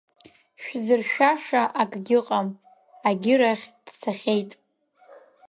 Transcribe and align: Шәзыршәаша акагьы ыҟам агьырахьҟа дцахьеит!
Шәзыршәаша 0.63 1.61
акагьы 1.81 2.17
ыҟам 2.19 2.47
агьырахьҟа 3.09 3.75
дцахьеит! 3.85 4.51